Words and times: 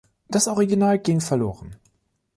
Das 0.29 0.47
Original 0.47 0.97
ging 0.97 1.19
verloren. 1.21 1.75